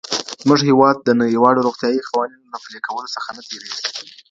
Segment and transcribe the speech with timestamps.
[0.43, 3.81] زموږ هېواد د نړیوالو روغتیایي قوانینو له پلي کولو څخه نه تیریږي.